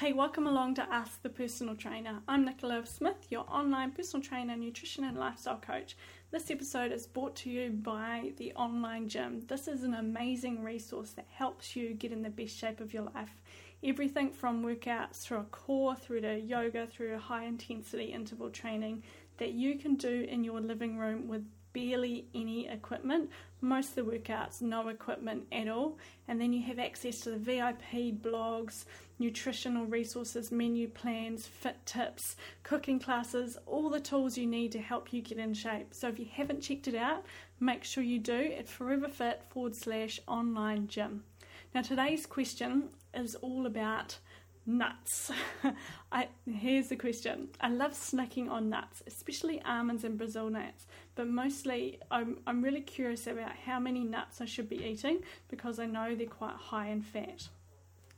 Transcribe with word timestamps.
Hey, 0.00 0.12
welcome 0.12 0.46
along 0.46 0.74
to 0.74 0.92
Ask 0.92 1.22
the 1.22 1.30
Personal 1.30 1.74
Trainer. 1.74 2.20
I'm 2.28 2.44
Nicola 2.44 2.84
Smith, 2.84 3.28
your 3.30 3.46
online 3.48 3.92
personal 3.92 4.22
trainer, 4.22 4.54
nutrition, 4.54 5.04
and 5.04 5.16
lifestyle 5.16 5.56
coach. 5.56 5.96
This 6.30 6.50
episode 6.50 6.92
is 6.92 7.06
brought 7.06 7.34
to 7.36 7.50
you 7.50 7.70
by 7.70 8.32
the 8.36 8.52
Online 8.56 9.08
Gym. 9.08 9.40
This 9.46 9.68
is 9.68 9.84
an 9.84 9.94
amazing 9.94 10.62
resource 10.62 11.12
that 11.12 11.26
helps 11.32 11.74
you 11.74 11.94
get 11.94 12.12
in 12.12 12.20
the 12.20 12.28
best 12.28 12.58
shape 12.58 12.80
of 12.80 12.92
your 12.92 13.04
life. 13.04 13.40
Everything 13.82 14.30
from 14.30 14.62
workouts 14.62 15.22
through 15.22 15.38
a 15.38 15.44
core, 15.44 15.96
through 15.96 16.20
to 16.20 16.40
yoga, 16.40 16.86
through 16.86 17.16
high 17.16 17.44
intensity 17.44 18.12
interval 18.12 18.50
training 18.50 19.02
that 19.38 19.52
you 19.52 19.78
can 19.78 19.94
do 19.94 20.26
in 20.28 20.44
your 20.44 20.60
living 20.60 20.98
room 20.98 21.26
with 21.26 21.46
barely 21.76 22.24
any 22.34 22.66
equipment. 22.68 23.28
Most 23.60 23.90
of 23.90 24.06
the 24.06 24.10
workouts, 24.10 24.62
no 24.62 24.88
equipment 24.88 25.46
at 25.52 25.68
all. 25.68 25.98
And 26.26 26.40
then 26.40 26.54
you 26.54 26.62
have 26.62 26.78
access 26.78 27.20
to 27.20 27.30
the 27.30 27.36
VIP 27.36 28.22
blogs, 28.22 28.86
nutritional 29.18 29.84
resources, 29.84 30.50
menu 30.50 30.88
plans, 30.88 31.46
fit 31.46 31.76
tips, 31.84 32.36
cooking 32.62 32.98
classes, 32.98 33.58
all 33.66 33.90
the 33.90 34.00
tools 34.00 34.38
you 34.38 34.46
need 34.46 34.72
to 34.72 34.78
help 34.78 35.12
you 35.12 35.20
get 35.20 35.36
in 35.36 35.52
shape. 35.52 35.92
So 35.92 36.08
if 36.08 36.18
you 36.18 36.26
haven't 36.32 36.62
checked 36.62 36.88
it 36.88 36.94
out, 36.94 37.26
make 37.60 37.84
sure 37.84 38.02
you 38.02 38.20
do 38.20 38.54
at 38.58 38.66
foreverfit 38.66 39.42
forward 39.50 39.76
slash 39.76 40.18
online 40.26 40.88
gym. 40.88 41.24
Now, 41.74 41.82
today's 41.82 42.24
question 42.24 42.88
is 43.12 43.34
all 43.34 43.66
about 43.66 44.18
nuts. 44.66 45.30
I, 46.12 46.28
here's 46.46 46.88
the 46.88 46.96
question. 46.96 47.48
I 47.60 47.68
love 47.68 47.92
snacking 47.92 48.50
on 48.50 48.68
nuts, 48.68 49.02
especially 49.06 49.62
almonds 49.62 50.04
and 50.04 50.18
Brazil 50.18 50.50
nuts, 50.50 50.86
but 51.14 51.28
mostly 51.28 52.00
I'm, 52.10 52.38
I'm 52.46 52.62
really 52.62 52.80
curious 52.80 53.26
about 53.26 53.52
how 53.64 53.78
many 53.78 54.04
nuts 54.04 54.40
I 54.40 54.44
should 54.46 54.68
be 54.68 54.84
eating 54.84 55.20
because 55.48 55.78
I 55.78 55.86
know 55.86 56.14
they're 56.14 56.26
quite 56.26 56.56
high 56.56 56.88
in 56.88 57.02
fat. 57.02 57.48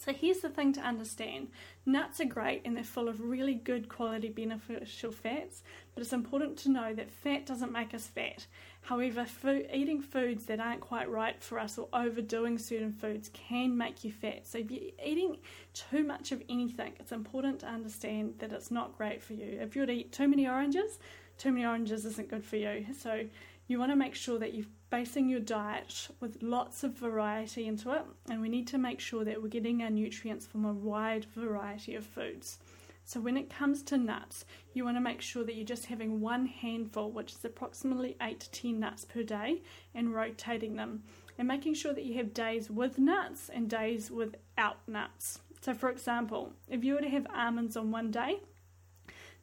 So 0.00 0.14
here's 0.14 0.38
the 0.38 0.48
thing 0.48 0.72
to 0.72 0.80
understand 0.80 1.48
nuts 1.84 2.22
are 2.22 2.24
great 2.24 2.62
and 2.64 2.74
they're 2.74 2.82
full 2.82 3.06
of 3.06 3.20
really 3.20 3.52
good 3.52 3.90
quality 3.90 4.30
beneficial 4.30 5.12
fats, 5.12 5.62
but 5.94 6.00
it's 6.00 6.14
important 6.14 6.56
to 6.60 6.70
know 6.70 6.94
that 6.94 7.10
fat 7.10 7.44
doesn't 7.44 7.70
make 7.70 7.92
us 7.92 8.06
fat. 8.06 8.46
However, 8.80 9.26
food, 9.26 9.68
eating 9.70 10.00
foods 10.00 10.46
that 10.46 10.58
aren't 10.58 10.80
quite 10.80 11.10
right 11.10 11.38
for 11.42 11.58
us 11.58 11.76
or 11.76 11.88
overdoing 11.92 12.56
certain 12.56 12.92
foods 12.92 13.28
can 13.34 13.76
make 13.76 14.02
you 14.02 14.10
fat. 14.10 14.46
So 14.46 14.56
if 14.56 14.70
you're 14.70 14.90
eating 15.04 15.36
too 15.74 16.02
much 16.02 16.32
of 16.32 16.42
anything, 16.48 16.94
it's 16.98 17.12
important 17.12 17.60
to 17.60 17.66
understand 17.66 18.36
that 18.38 18.52
it's 18.54 18.70
not 18.70 18.96
great 18.96 19.22
for 19.22 19.34
you. 19.34 19.58
If 19.60 19.76
you 19.76 19.82
were 19.82 19.86
to 19.86 19.92
eat 19.92 20.12
too 20.12 20.28
many 20.28 20.48
oranges, 20.48 20.98
too 21.36 21.52
many 21.52 21.66
oranges 21.66 22.06
isn't 22.06 22.30
good 22.30 22.44
for 22.44 22.56
you. 22.56 22.86
So 22.98 23.26
you 23.70 23.78
want 23.78 23.92
to 23.92 23.96
make 23.96 24.16
sure 24.16 24.36
that 24.36 24.52
you're 24.52 24.66
basing 24.90 25.28
your 25.28 25.38
diet 25.38 26.08
with 26.18 26.42
lots 26.42 26.82
of 26.82 26.92
variety 26.92 27.68
into 27.68 27.92
it, 27.92 28.02
and 28.28 28.40
we 28.40 28.48
need 28.48 28.66
to 28.66 28.78
make 28.78 28.98
sure 28.98 29.24
that 29.24 29.40
we're 29.40 29.48
getting 29.48 29.80
our 29.82 29.90
nutrients 29.90 30.44
from 30.44 30.64
a 30.64 30.72
wide 30.72 31.24
variety 31.36 31.94
of 31.94 32.04
foods. 32.04 32.58
So, 33.04 33.20
when 33.20 33.36
it 33.36 33.48
comes 33.48 33.84
to 33.84 33.96
nuts, 33.96 34.44
you 34.74 34.84
want 34.84 34.96
to 34.96 35.00
make 35.00 35.20
sure 35.20 35.44
that 35.44 35.54
you're 35.54 35.64
just 35.64 35.86
having 35.86 36.20
one 36.20 36.46
handful, 36.46 37.12
which 37.12 37.32
is 37.32 37.44
approximately 37.44 38.16
8 38.20 38.40
to 38.40 38.50
10 38.50 38.80
nuts 38.80 39.04
per 39.04 39.22
day, 39.22 39.62
and 39.94 40.12
rotating 40.12 40.74
them, 40.74 41.04
and 41.38 41.46
making 41.46 41.74
sure 41.74 41.94
that 41.94 42.04
you 42.04 42.14
have 42.16 42.34
days 42.34 42.70
with 42.70 42.98
nuts 42.98 43.50
and 43.54 43.70
days 43.70 44.10
without 44.10 44.78
nuts. 44.88 45.42
So, 45.60 45.74
for 45.74 45.90
example, 45.90 46.54
if 46.68 46.82
you 46.82 46.94
were 46.94 47.02
to 47.02 47.08
have 47.08 47.26
almonds 47.32 47.76
on 47.76 47.92
one 47.92 48.10
day, 48.10 48.40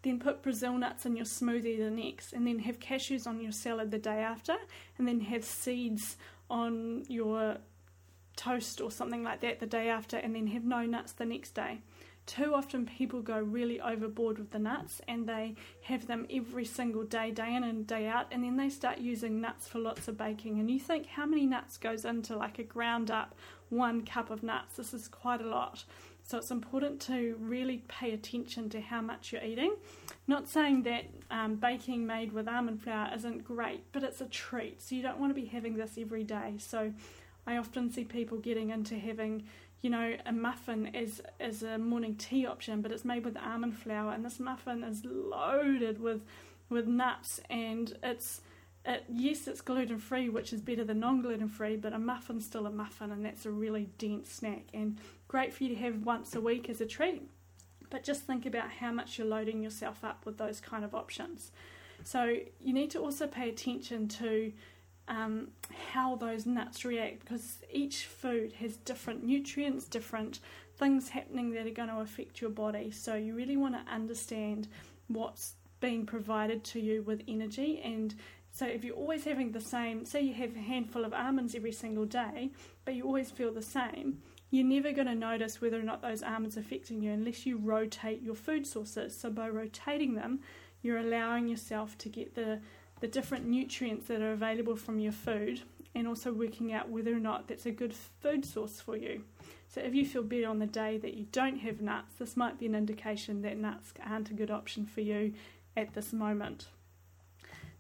then 0.04 0.20
put 0.20 0.44
Brazil 0.44 0.78
nuts 0.78 1.06
in 1.06 1.16
your 1.16 1.26
smoothie 1.26 1.78
the 1.78 1.90
next, 1.90 2.34
and 2.34 2.46
then 2.46 2.60
have 2.60 2.80
cashews 2.80 3.28
on 3.28 3.42
your 3.42 3.52
salad 3.52 3.92
the 3.92 3.98
day 3.98 4.20
after, 4.20 4.56
and 4.98 5.08
then 5.08 5.20
have 5.22 5.44
seeds 5.44 6.18
on 6.50 7.04
your 7.08 7.58
toast 8.36 8.80
or 8.80 8.92
something 8.92 9.24
like 9.24 9.42
that 9.42 9.60
the 9.60 9.66
day 9.66 9.90
after, 9.90 10.18
and 10.18 10.36
then 10.36 10.48
have 10.48 10.64
no 10.64 10.86
nuts 10.86 11.12
the 11.14 11.26
next 11.26 11.56
day. 11.56 11.82
Too 12.28 12.54
often 12.54 12.86
people 12.86 13.22
go 13.22 13.40
really 13.40 13.80
overboard 13.80 14.38
with 14.38 14.52
the 14.52 14.60
nuts 14.60 15.00
and 15.08 15.28
they 15.28 15.56
have 15.84 16.08
them 16.08 16.28
every 16.30 16.66
single 16.66 17.06
day, 17.06 17.32
day 17.32 17.56
in 17.56 17.64
and 17.64 17.88
day 17.88 18.06
out, 18.06 18.28
and 18.32 18.44
then 18.44 18.58
they 18.58 18.70
start 18.70 18.98
using 18.98 19.40
nuts 19.40 19.70
for 19.70 19.80
lots 19.80 20.10
of 20.10 20.18
baking. 20.18 20.60
And 20.60 20.70
you 20.70 20.78
think, 20.78 21.06
how 21.08 21.26
many 21.26 21.46
nuts 21.46 21.78
goes 21.78 22.04
into 22.04 22.36
like 22.36 22.60
a 22.60 22.64
ground 22.64 23.10
up 23.12 23.34
one 23.70 24.06
cup 24.06 24.30
of 24.30 24.44
nuts? 24.44 24.78
This 24.78 24.94
is 24.94 25.08
quite 25.08 25.42
a 25.42 25.48
lot. 25.48 25.84
So 26.24 26.38
it's 26.38 26.52
important 26.52 27.00
to 27.04 27.38
really 27.40 27.84
pay 27.88 28.12
attention 28.12 28.70
to 28.72 28.82
how 28.82 29.02
much 29.02 29.32
you're 29.32 29.44
eating. 29.44 29.76
Not 30.28 30.50
saying 30.50 30.84
that 30.84 31.06
um, 31.32 31.56
baking 31.56 32.06
made 32.06 32.34
with 32.34 32.50
almond 32.50 32.82
flour 32.84 33.10
isn't 33.16 33.46
great, 33.46 33.84
but 33.94 34.04
it's 34.04 34.20
a 34.20 34.26
treat. 34.26 34.82
So 34.82 34.96
you 34.96 35.02
don't 35.02 35.20
want 35.20 35.30
to 35.34 35.42
be 35.42 35.48
having 35.48 35.78
this 35.78 35.98
every 35.98 36.26
day. 36.26 36.56
So 36.58 36.92
I 37.48 37.56
often 37.56 37.90
see 37.90 38.04
people 38.04 38.40
getting 38.40 38.72
into 38.72 39.00
having, 39.00 39.46
you 39.82 39.90
know, 39.90 40.18
a 40.26 40.34
muffin 40.34 40.94
as 40.94 41.22
as 41.40 41.64
a 41.64 41.78
morning 41.78 42.16
tea 42.16 42.46
option, 42.46 42.82
but 42.82 42.92
it's 42.92 43.06
made 43.06 43.24
with 43.24 43.38
almond 43.38 43.78
flour, 43.78 44.12
and 44.12 44.26
this 44.26 44.38
muffin 44.38 44.84
is 44.84 45.06
loaded 45.06 46.02
with 46.02 46.24
with 46.70 46.88
nuts, 46.88 47.40
and 47.50 47.98
it's 48.04 48.42
it, 48.88 49.04
yes, 49.10 49.48
it's 49.48 49.60
gluten 49.60 50.00
free, 50.00 50.30
which 50.30 50.54
is 50.54 50.62
better 50.62 50.86
than 50.86 51.02
non 51.02 51.22
gluten 51.22 51.50
free, 51.50 51.76
but 51.76 51.92
a 51.92 52.00
muffin's 52.00 52.46
still 52.46 52.66
a 52.66 52.72
muffin, 52.72 53.12
and 53.12 53.26
that's 53.26 53.46
a 53.46 53.52
really 53.52 53.90
dense 53.98 54.32
snack 54.32 54.64
and 54.74 54.98
great 55.28 55.54
for 55.54 55.66
you 55.66 55.70
to 55.70 55.82
have 55.82 56.06
once 56.06 56.34
a 56.36 56.42
week 56.42 56.70
as 56.70 56.80
a 56.80 56.86
treat. 56.86 57.22
But 57.90 58.04
just 58.04 58.22
think 58.22 58.46
about 58.46 58.72
how 58.72 58.94
much 58.94 59.18
you're 59.18 59.28
loading 59.28 59.62
yourself 59.62 60.06
up 60.06 60.26
with 60.26 60.38
those 60.38 60.62
kind 60.62 60.86
of 60.86 60.96
options. 60.96 61.52
So, 62.06 62.38
you 62.62 62.74
need 62.74 62.90
to 62.92 63.00
also 63.00 63.28
pay 63.28 63.50
attention 63.50 64.08
to 64.08 64.54
um, 65.10 65.50
how 65.92 66.16
those 66.16 66.46
nuts 66.46 66.86
react 66.86 67.20
because 67.20 67.58
each 67.70 68.06
food 68.06 68.54
has 68.54 68.78
different 68.78 69.22
nutrients, 69.22 69.86
different 69.86 70.40
things 70.78 71.10
happening 71.10 71.52
that 71.52 71.68
are 71.68 71.72
going 71.72 71.90
to 71.90 72.00
affect 72.00 72.40
your 72.40 72.52
body. 72.52 72.92
So, 72.92 73.16
you 73.16 73.36
really 73.36 73.58
want 73.58 73.76
to 73.76 73.94
understand 73.94 74.70
what's 75.08 75.56
being 75.82 76.06
provided 76.06 76.64
to 76.64 76.80
you 76.80 77.04
with 77.04 77.22
energy 77.28 77.82
and 77.84 78.16
so 78.58 78.66
if 78.66 78.84
you're 78.84 78.96
always 78.96 79.24
having 79.24 79.52
the 79.52 79.62
same, 79.62 80.04
say 80.04 80.22
you 80.22 80.34
have 80.34 80.56
a 80.56 80.60
handful 80.60 81.06
of 81.06 81.14
almonds 81.14 81.54
every 81.54 81.72
single 81.72 82.06
day, 82.06 82.50
but 82.86 82.96
you 82.96 83.04
always 83.04 83.30
feel 83.30 83.54
the 83.54 83.62
same, 83.62 84.24
you're 84.50 84.66
never 84.66 84.92
going 84.92 85.06
to 85.06 85.14
notice 85.14 85.62
whether 85.62 85.80
or 85.80 85.84
not 85.84 86.02
those 86.02 86.24
almonds 86.24 86.58
are 86.58 86.62
affecting 86.62 87.04
you 87.04 87.12
unless 87.12 87.46
you 87.46 87.60
rotate 87.60 88.24
your 88.24 88.34
food 88.34 88.66
sources. 88.66 89.16
So 89.16 89.30
by 89.30 89.48
rotating 89.48 90.16
them, 90.16 90.40
you're 90.82 90.98
allowing 90.98 91.48
yourself 91.48 92.00
to 92.00 92.10
get 92.10 92.34
the 92.34 92.60
the 93.00 93.08
different 93.08 93.46
nutrients 93.46 94.08
that 94.08 94.24
are 94.24 94.32
available 94.32 94.76
from 94.76 95.00
your 95.00 95.12
food 95.12 95.62
and 95.94 96.08
also 96.08 96.34
working 96.34 96.74
out 96.74 96.90
whether 96.90 97.16
or 97.16 97.20
not 97.20 97.48
that's 97.48 97.68
a 97.68 97.72
good 97.72 97.94
food 97.94 98.44
source 98.44 98.82
for 98.82 98.98
you. 98.98 99.22
So 99.70 99.82
if 99.82 99.94
you 99.94 100.04
feel 100.04 100.24
better 100.24 100.48
on 100.48 100.58
the 100.58 100.66
day 100.66 100.98
that 100.98 101.14
you 101.14 101.28
don't 101.32 101.60
have 101.60 101.80
nuts, 101.80 102.16
this 102.18 102.36
might 102.36 102.58
be 102.58 102.66
an 102.66 102.74
indication 102.74 103.44
that 103.44 103.56
nuts 103.56 103.94
aren't 104.04 104.32
a 104.32 104.34
good 104.34 104.50
option 104.50 104.88
for 104.88 105.02
you 105.02 105.34
at 105.76 105.94
this 105.94 106.12
moment 106.12 106.66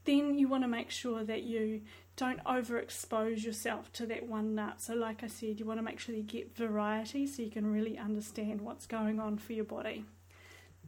then 0.07 0.39
you 0.39 0.47
want 0.47 0.63
to 0.63 0.67
make 0.67 0.89
sure 0.89 1.23
that 1.23 1.43
you 1.43 1.81
don't 2.15 2.43
overexpose 2.45 3.43
yourself 3.43 3.91
to 3.93 4.07
that 4.07 4.25
one 4.25 4.55
nut. 4.55 4.81
So, 4.81 4.95
like 4.95 5.23
I 5.23 5.27
said, 5.27 5.59
you 5.59 5.65
want 5.65 5.79
to 5.79 5.83
make 5.83 5.99
sure 5.99 6.15
you 6.15 6.23
get 6.23 6.55
variety 6.55 7.27
so 7.27 7.43
you 7.43 7.51
can 7.51 7.71
really 7.71 7.97
understand 7.97 8.61
what's 8.61 8.87
going 8.87 9.19
on 9.19 9.37
for 9.37 9.53
your 9.53 9.65
body. 9.65 10.05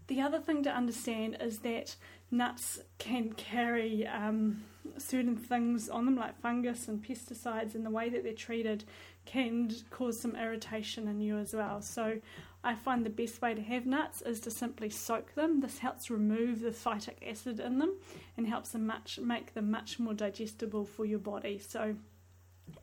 The 0.08 0.22
other 0.22 0.40
thing 0.40 0.63
to 0.63 0.72
understand 0.72 1.38
is 1.40 1.59
that 1.59 1.96
nuts 2.31 2.79
can 2.97 3.34
carry 3.34 4.08
um, 4.08 4.63
certain 4.97 5.35
things 5.35 5.90
on 5.90 6.06
them, 6.06 6.16
like 6.16 6.40
fungus 6.41 6.88
and 6.88 7.03
pesticides, 7.03 7.75
and 7.75 7.85
the 7.85 7.91
way 7.91 8.09
that 8.09 8.24
they're 8.24 8.34
treated 8.34 8.85
can 9.25 9.72
cause 9.91 10.19
some 10.19 10.35
irritation 10.35 11.08
in 11.08 11.19
you 11.19 11.38
as 11.38 11.53
well. 11.53 11.81
So, 11.81 12.19
I 12.64 12.75
find 12.75 13.06
the 13.06 13.09
best 13.09 13.42
way 13.42 13.53
to 13.53 13.62
have 13.62 13.86
nuts 13.86 14.22
is 14.22 14.42
to 14.42 14.52
simply 14.52 14.90
soak 14.90 15.34
them. 15.34 15.62
This 15.62 15.80
helps 15.80 16.09
remove 16.09 16.59
the 16.59 16.72
phytic 16.72 17.16
acid 17.25 17.59
in 17.59 17.80
them 17.80 17.97
and 18.36 18.47
helps 18.47 18.72
them 18.72 18.86
much 18.86 19.18
make 19.20 19.53
them 19.53 19.72
much 19.72 19.97
more 19.97 20.14
digestible 20.14 20.84
for 20.84 21.06
your 21.06 21.20
body. 21.20 21.58
So, 21.58 21.96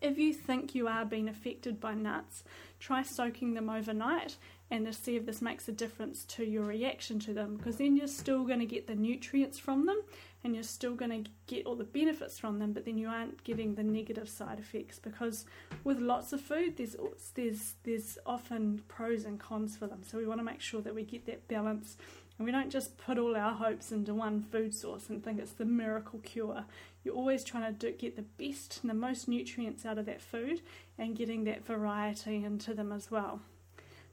if 0.00 0.19
you 0.19 0.32
think 0.32 0.74
you 0.74 0.88
are 0.88 1.04
being 1.04 1.28
affected 1.28 1.80
by 1.80 1.94
nuts, 1.94 2.44
try 2.78 3.02
soaking 3.02 3.54
them 3.54 3.70
overnight 3.70 4.36
and 4.70 4.84
to 4.86 4.92
see 4.92 5.16
if 5.16 5.26
this 5.26 5.41
makes 5.41 5.69
a 5.69 5.72
difference 5.72 6.25
to 6.25 6.44
your 6.44 6.64
reaction 6.64 7.19
to 7.20 7.32
them 7.32 7.56
because 7.56 7.76
then 7.76 7.96
you're 7.96 8.06
still 8.06 8.44
going 8.44 8.58
to 8.58 8.66
get 8.66 8.87
the 8.87 8.94
nutrients 8.94 9.58
from 9.58 9.87
them 9.87 10.00
and 10.43 10.55
you're 10.55 10.64
still 10.64 10.94
going 10.94 11.25
to 11.25 11.31
get 11.46 11.64
all 11.66 11.76
the 11.76 11.84
benefits 11.84 12.38
from 12.38 12.58
them 12.58 12.72
but 12.72 12.84
then 12.84 12.99
you 12.99 13.08
aren't 13.08 13.43
getting 13.44 13.75
the 13.75 13.82
negative 13.82 14.28
side 14.28 14.58
effects 14.58 14.99
because 14.99 15.46
with 15.84 16.00
lots 16.00 16.32
of 16.32 16.40
food 16.40 16.76
there's 16.76 16.96
there's 17.34 17.75
there's 17.84 18.19
often 18.26 18.82
pros 18.88 19.25
and 19.25 19.38
cons 19.38 19.76
for 19.76 19.87
them 19.87 20.02
so 20.02 20.19
we 20.19 20.26
want 20.26 20.40
to 20.40 20.44
make 20.44 20.61
sure 20.61 20.81
that 20.81 20.94
we 20.94 21.05
get 21.05 21.25
that 21.26 21.46
balance 21.46 21.96
and 22.38 22.44
we 22.44 22.52
don't 22.52 22.70
just 22.70 22.99
put 22.99 23.19
all 23.19 23.34
our 23.34 23.52
hopes 23.52 23.93
into 23.93 24.12
one 24.12 24.43
food 24.43 24.75
source 24.75 25.08
and 25.08 25.25
think 25.25 25.38
it's 25.40 25.52
the 25.52 25.64
miracle 25.64 26.20
cure. 26.22 26.64
You're 27.06 27.14
always 27.14 27.44
trying 27.44 27.73
to 27.73 27.73
do, 27.73 27.97
get 27.97 28.17
the 28.17 28.23
best 28.23 28.81
and 28.82 28.91
the 28.91 28.94
most 28.94 29.29
nutrients 29.29 29.87
out 29.87 29.97
of 29.97 30.06
that 30.06 30.20
food 30.20 30.61
and 30.99 31.14
getting 31.14 31.44
that 31.44 31.64
variety 31.64 32.43
into 32.43 32.75
them 32.75 32.91
as 32.91 33.12
well. 33.12 33.43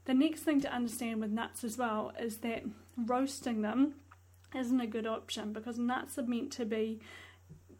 The 0.04 0.14
next 0.14 0.42
thing 0.42 0.60
to 0.60 0.72
understand 0.72 1.20
with 1.20 1.32
nuts 1.32 1.64
as 1.64 1.76
well 1.76 2.12
is 2.20 2.36
that 2.38 2.62
roasting 2.96 3.62
them 3.62 3.94
isn't 4.54 4.80
a 4.80 4.86
good 4.86 5.08
option 5.08 5.52
because 5.52 5.76
nuts 5.76 6.18
are 6.18 6.22
meant 6.22 6.52
to 6.52 6.64
be 6.64 7.00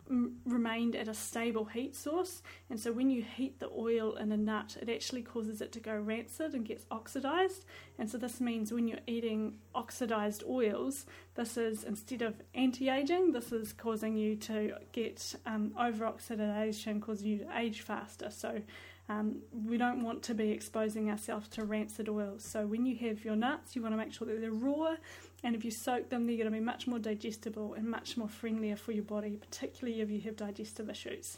remained 0.09 0.95
at 0.95 1.09
a 1.09 1.15
stable 1.15 1.65
heat 1.65 1.97
source. 1.97 2.43
And 2.69 2.79
so 2.79 2.93
when 2.93 3.11
you 3.11 3.23
heat 3.23 3.59
the 3.59 3.71
oil 3.71 4.17
in 4.17 4.33
a 4.33 4.37
nut, 4.37 4.77
it 4.81 4.89
actually 4.89 5.23
causes 5.23 5.61
it 5.61 5.73
to 5.73 5.81
go 5.81 5.97
rancid 5.97 6.55
and 6.55 6.65
gets 6.65 6.85
oxidized. 6.91 7.65
And 7.99 8.09
so 8.09 8.19
this 8.19 8.41
means 8.41 8.73
when 8.73 8.87
you're 8.87 8.99
eating 9.07 9.59
oxidized 9.75 10.45
oils, 10.49 11.07
this 11.35 11.57
is 11.57 11.85
instead 11.85 12.23
of 12.23 12.35
anti 12.55 12.89
aging, 12.89 13.33
this 13.33 13.53
is 13.53 13.73
causing 13.73 14.17
you 14.17 14.37
to 14.37 14.75
get 14.93 15.35
um, 15.47 15.73
over 15.79 16.05
oxidation, 16.05 17.01
causing 17.01 17.29
you 17.29 17.39
to 17.39 17.59
age 17.59 17.81
faster. 17.81 18.31
So 18.31 18.61
um, 19.09 19.43
we 19.53 19.77
don't 19.77 20.03
want 20.03 20.23
to 20.25 20.35
be 20.35 20.51
exposing 20.51 21.11
ourselves 21.11 21.49
to 21.49 21.65
rancid 21.65 22.09
oils. 22.09 22.43
So 22.43 22.67
when 22.67 22.87
you 22.87 22.97
have 23.09 23.25
your 23.25 23.37
nuts, 23.37 23.77
you 23.77 23.83
want 23.83 23.93
to 23.93 23.99
make 23.99 24.13
sure 24.13 24.27
that 24.27 24.41
they're 24.41 24.51
raw, 24.51 24.97
and 25.45 25.55
if 25.55 25.63
you 25.63 25.71
soak 25.71 26.09
them, 26.09 26.27
they're 26.27 26.39
going 26.39 26.47
to 26.47 26.51
be 26.51 26.59
much 26.59 26.87
more 26.87 26.99
digestible 26.99 27.75
and 27.75 27.87
much 27.87 28.17
more 28.17 28.29
friendlier 28.29 28.77
for 28.77 28.93
your 28.93 29.05
body, 29.05 29.37
particularly 29.37 30.01
if 30.01 30.11
you 30.11 30.21
have 30.23 30.37
digestive 30.37 30.89
issues. 30.89 31.37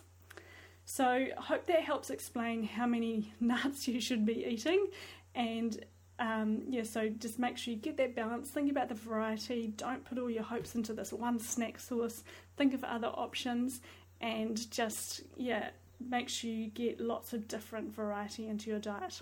So 0.85 1.05
I 1.05 1.32
hope 1.37 1.67
that 1.67 1.81
helps 1.81 2.11
explain 2.11 2.62
how 2.62 2.87
many 2.87 3.35
nuts 3.41 3.88
you 3.88 4.00
should 4.00 4.25
be 4.25 4.47
eating, 4.47 4.87
and 5.35 5.85
um, 6.20 6.62
yeah, 6.69 6.85
so 6.85 7.08
just 7.08 7.38
make 7.41 7.58
sure 7.58 7.75
you 7.75 7.81
get 7.81 7.97
that 7.97 8.14
balance. 8.14 8.49
Think 8.49 8.70
about 8.70 8.88
the 8.88 8.94
variety. 8.94 9.75
Don't 9.76 10.05
put 10.05 10.19
all 10.19 10.31
your 10.31 10.44
hopes 10.44 10.75
into 10.76 10.94
this 10.94 11.12
one 11.12 11.38
snack 11.38 11.79
source. 11.79 12.23
Think 12.56 12.73
of 12.73 12.85
other 12.85 13.08
options, 13.08 13.81
and 14.20 14.70
just 14.70 15.23
yeah, 15.37 15.70
make 15.99 16.29
sure 16.29 16.49
you 16.49 16.69
get 16.69 17.00
lots 17.00 17.32
of 17.32 17.49
different 17.49 17.93
variety 17.93 18.47
into 18.47 18.70
your 18.70 18.79
diet. 18.79 19.20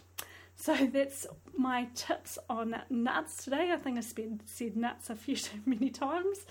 So 0.56 0.75
that's 0.93 1.27
my 1.56 1.89
tips 1.95 2.39
on 2.49 2.75
nuts 2.89 3.45
today. 3.45 3.71
I 3.73 3.77
think 3.77 3.99
I 3.99 4.01
said 4.01 4.77
nuts 4.77 5.11
a 5.11 5.15
few 5.15 5.37
too 5.37 5.59
many 5.67 5.91
times. 5.91 6.47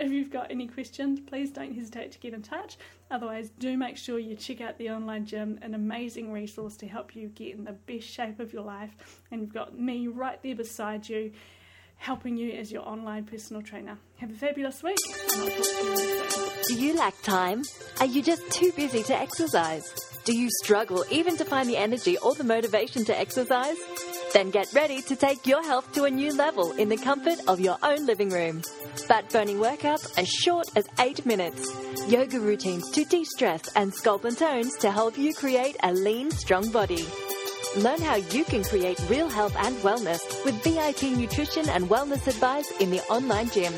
If 0.00 0.10
you've 0.10 0.30
got 0.30 0.50
any 0.50 0.66
questions, 0.66 1.20
please 1.20 1.50
don't 1.50 1.74
hesitate 1.74 2.12
to 2.12 2.18
get 2.18 2.32
in 2.32 2.42
touch. 2.42 2.78
Otherwise, 3.10 3.50
do 3.58 3.76
make 3.76 3.96
sure 3.96 4.18
you 4.18 4.34
check 4.34 4.62
out 4.62 4.78
the 4.78 4.90
online 4.90 5.26
gym, 5.26 5.58
an 5.62 5.74
amazing 5.74 6.32
resource 6.32 6.76
to 6.78 6.86
help 6.86 7.14
you 7.14 7.28
get 7.28 7.54
in 7.54 7.64
the 7.64 7.72
best 7.72 8.06
shape 8.06 8.40
of 8.40 8.52
your 8.52 8.64
life. 8.64 9.22
And 9.30 9.42
you've 9.42 9.52
got 9.52 9.78
me 9.78 10.08
right 10.08 10.42
there 10.42 10.56
beside 10.56 11.08
you, 11.08 11.32
helping 12.02 12.36
you 12.36 12.50
as 12.52 12.72
your 12.72 12.82
online 12.82 13.24
personal 13.24 13.62
trainer. 13.62 13.96
Have 14.16 14.30
a 14.30 14.34
fabulous 14.34 14.82
week. 14.82 14.96
Do 16.66 16.74
you 16.74 16.96
lack 16.96 17.14
time? 17.22 17.62
Are 18.00 18.06
you 18.06 18.22
just 18.22 18.50
too 18.50 18.72
busy 18.72 19.04
to 19.04 19.16
exercise? 19.16 19.84
Do 20.24 20.36
you 20.36 20.48
struggle 20.64 21.04
even 21.10 21.36
to 21.36 21.44
find 21.44 21.68
the 21.68 21.76
energy 21.76 22.18
or 22.18 22.34
the 22.34 22.42
motivation 22.42 23.04
to 23.04 23.16
exercise? 23.16 23.76
Then 24.32 24.50
get 24.50 24.72
ready 24.72 25.00
to 25.02 25.14
take 25.14 25.46
your 25.46 25.62
health 25.62 25.92
to 25.92 26.04
a 26.04 26.10
new 26.10 26.36
level 26.36 26.72
in 26.72 26.88
the 26.88 26.96
comfort 26.96 27.38
of 27.46 27.60
your 27.60 27.78
own 27.84 28.04
living 28.04 28.30
room. 28.30 28.62
Fat 29.06 29.30
burning 29.30 29.58
workouts 29.58 30.18
as 30.18 30.28
short 30.28 30.66
as 30.74 30.88
8 30.98 31.24
minutes. 31.24 31.70
Yoga 32.08 32.40
routines 32.40 32.90
to 32.90 33.04
de 33.04 33.24
stress 33.24 33.62
and 33.76 33.92
sculpt 33.92 34.24
and 34.24 34.36
tones 34.36 34.76
to 34.78 34.90
help 34.90 35.16
you 35.16 35.32
create 35.34 35.76
a 35.84 35.92
lean, 35.92 36.32
strong 36.32 36.68
body. 36.72 37.06
Learn 37.76 38.02
how 38.02 38.16
you 38.16 38.44
can 38.44 38.62
create 38.64 39.00
real 39.08 39.30
health 39.30 39.56
and 39.58 39.74
wellness 39.76 40.44
with 40.44 40.62
VIP 40.62 41.16
nutrition 41.16 41.68
and 41.70 41.88
wellness 41.88 42.26
advice 42.26 42.70
in 42.80 42.90
the 42.90 43.00
online 43.04 43.48
gym. 43.48 43.72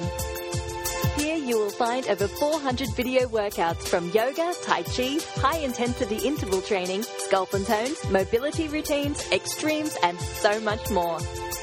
Here 1.16 1.36
you 1.36 1.56
will 1.56 1.70
find 1.70 2.08
over 2.08 2.26
400 2.26 2.88
video 2.96 3.28
workouts 3.28 3.86
from 3.86 4.10
yoga, 4.10 4.52
tai 4.64 4.82
chi, 4.82 5.18
high 5.36 5.58
intensity 5.58 6.16
interval 6.16 6.60
training, 6.60 7.02
sculpt 7.02 7.54
and 7.54 7.64
tones, 7.64 8.10
mobility 8.10 8.66
routines, 8.66 9.24
extremes, 9.30 9.96
and 10.02 10.18
so 10.18 10.58
much 10.60 10.90
more. 10.90 11.20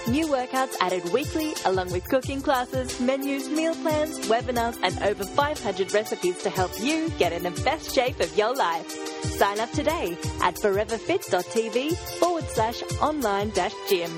New 0.07 0.27
workouts 0.27 0.75
added 0.79 1.03
weekly, 1.11 1.53
along 1.65 1.91
with 1.91 2.07
cooking 2.07 2.41
classes, 2.41 2.97
menus, 3.01 3.49
meal 3.49 3.75
plans, 3.75 4.17
webinars, 4.29 4.79
and 4.83 4.97
over 5.03 5.25
500 5.25 5.93
recipes 5.93 6.41
to 6.43 6.49
help 6.49 6.71
you 6.79 7.09
get 7.19 7.33
in 7.33 7.43
the 7.43 7.51
best 7.63 7.93
shape 7.93 8.21
of 8.21 8.35
your 8.37 8.55
life. 8.55 9.10
Sign 9.23 9.59
up 9.59 9.71
today 9.71 10.17
at 10.41 10.55
foreverfit.tv 10.55 11.97
forward 12.19 12.45
slash 12.45 12.83
online 13.01 13.49
dash 13.49 13.73
gym. 13.89 14.11